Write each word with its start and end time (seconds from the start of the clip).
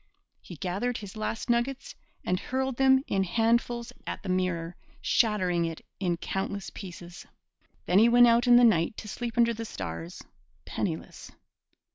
He 0.41 0.55
gathered 0.55 0.97
his 0.97 1.15
last 1.15 1.47
nuggets 1.47 1.93
and 2.25 2.39
hurled 2.39 2.77
them 2.77 3.03
in 3.05 3.23
handfuls 3.23 3.93
at 4.07 4.23
the 4.23 4.29
mirror, 4.29 4.75
shattering 4.99 5.63
it 5.65 5.85
in 5.99 6.17
countless 6.17 6.71
pieces. 6.71 7.27
Then 7.85 7.99
he 7.99 8.09
went 8.09 8.25
out 8.25 8.47
in 8.47 8.55
the 8.55 8.63
night 8.63 8.97
to 8.97 9.07
sleep 9.07 9.37
under 9.37 9.53
the 9.53 9.63
stars, 9.63 10.23
penniless. 10.65 11.31